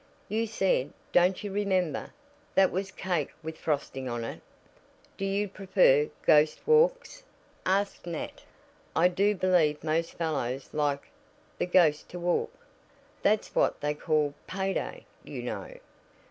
You 0.29 0.47
said, 0.47 0.93
don't 1.11 1.43
you 1.43 1.51
remember, 1.51 2.11
that 2.55 2.71
was 2.71 2.89
cake 2.89 3.29
with 3.43 3.55
frosting 3.55 4.09
on 4.09 4.23
it." 4.23 4.41
"Do 5.15 5.25
you 5.25 5.47
prefer 5.47 6.09
ghost 6.25 6.59
walks?" 6.67 7.21
asked 7.67 8.07
Nat. 8.07 8.41
"I 8.95 9.09
do 9.09 9.35
believe 9.35 9.83
most 9.83 10.13
fellows 10.15 10.73
like 10.73 11.03
'the 11.59 11.67
ghost 11.67 12.09
to 12.09 12.19
walk.' 12.19 12.65
That's 13.21 13.53
what 13.53 13.79
they 13.79 13.93
call 13.93 14.33
pay 14.47 14.73
day, 14.73 15.05
you 15.23 15.43
know." 15.43 15.71